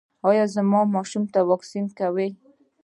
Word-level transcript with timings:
ایا 0.27 0.45
زما 0.55 0.81
ماشوم 0.93 1.23
ته 1.33 1.39
واکسین 1.49 1.85
کوئ؟ 1.97 2.29